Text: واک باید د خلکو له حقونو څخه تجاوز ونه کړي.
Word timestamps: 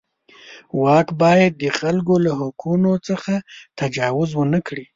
واک 0.81 1.07
باید 1.21 1.53
د 1.57 1.63
خلکو 1.79 2.15
له 2.25 2.31
حقونو 2.39 2.91
څخه 3.07 3.33
تجاوز 3.79 4.29
ونه 4.35 4.59
کړي. 4.67 4.85